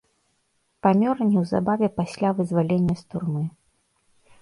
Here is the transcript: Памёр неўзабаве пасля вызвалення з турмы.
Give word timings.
Памёр 0.87 1.15
неўзабаве 1.33 1.87
пасля 2.01 2.29
вызвалення 2.41 2.93
з 3.03 3.09
турмы. 3.13 3.43